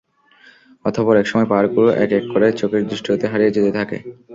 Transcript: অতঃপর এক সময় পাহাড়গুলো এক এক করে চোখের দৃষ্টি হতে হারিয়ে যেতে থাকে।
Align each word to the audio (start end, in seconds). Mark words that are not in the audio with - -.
অতঃপর 0.85 1.15
এক 1.17 1.27
সময় 1.29 1.47
পাহাড়গুলো 1.51 1.89
এক 2.03 2.11
এক 2.17 2.25
করে 2.31 2.47
চোখের 2.59 2.83
দৃষ্টি 2.89 3.09
হতে 3.11 3.25
হারিয়ে 3.31 3.53
যেতে 3.55 3.71
থাকে। 3.77 3.97